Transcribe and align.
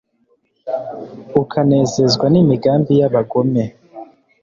ukanezezwa 1.41 2.25
n'imigambi 2.33 2.91
y'abagome 2.99 3.63